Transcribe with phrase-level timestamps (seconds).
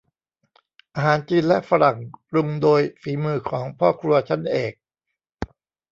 [0.95, 1.97] อาหารจีนและฝรั่ง
[2.29, 4.73] ปรุงโดยฝีมือของพ่อครัวชั้นเอก